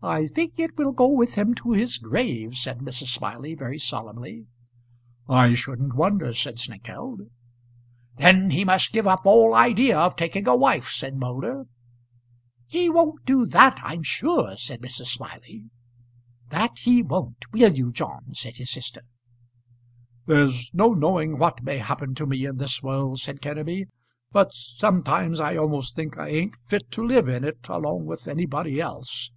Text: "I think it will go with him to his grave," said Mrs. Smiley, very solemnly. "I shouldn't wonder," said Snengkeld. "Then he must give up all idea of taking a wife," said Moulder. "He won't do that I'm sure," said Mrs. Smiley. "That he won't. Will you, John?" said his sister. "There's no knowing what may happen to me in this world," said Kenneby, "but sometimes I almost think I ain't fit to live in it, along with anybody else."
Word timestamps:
"I 0.00 0.28
think 0.28 0.60
it 0.60 0.78
will 0.78 0.92
go 0.92 1.08
with 1.08 1.34
him 1.34 1.56
to 1.56 1.72
his 1.72 1.98
grave," 1.98 2.54
said 2.54 2.78
Mrs. 2.78 3.08
Smiley, 3.16 3.56
very 3.56 3.78
solemnly. 3.78 4.46
"I 5.28 5.54
shouldn't 5.54 5.96
wonder," 5.96 6.32
said 6.32 6.56
Snengkeld. 6.60 7.22
"Then 8.14 8.50
he 8.50 8.64
must 8.64 8.92
give 8.92 9.08
up 9.08 9.26
all 9.26 9.54
idea 9.56 9.98
of 9.98 10.14
taking 10.14 10.46
a 10.46 10.54
wife," 10.54 10.88
said 10.88 11.16
Moulder. 11.16 11.66
"He 12.68 12.88
won't 12.88 13.26
do 13.26 13.44
that 13.46 13.80
I'm 13.82 14.04
sure," 14.04 14.56
said 14.56 14.82
Mrs. 14.82 15.06
Smiley. 15.06 15.64
"That 16.50 16.78
he 16.78 17.02
won't. 17.02 17.46
Will 17.52 17.74
you, 17.76 17.90
John?" 17.90 18.34
said 18.34 18.54
his 18.58 18.70
sister. 18.70 19.02
"There's 20.26 20.72
no 20.72 20.94
knowing 20.94 21.38
what 21.38 21.64
may 21.64 21.78
happen 21.78 22.14
to 22.14 22.26
me 22.26 22.46
in 22.46 22.58
this 22.58 22.84
world," 22.84 23.18
said 23.18 23.40
Kenneby, 23.42 23.86
"but 24.30 24.54
sometimes 24.54 25.40
I 25.40 25.56
almost 25.56 25.96
think 25.96 26.16
I 26.16 26.28
ain't 26.28 26.56
fit 26.68 26.92
to 26.92 27.04
live 27.04 27.28
in 27.28 27.42
it, 27.42 27.66
along 27.68 28.06
with 28.06 28.28
anybody 28.28 28.80
else." 28.80 29.32